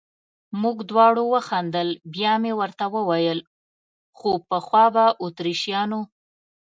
[0.61, 3.39] موږ دواړو وخندل، بیا مې ورته وویل:
[4.17, 6.01] خو پخوا به اتریشیانو.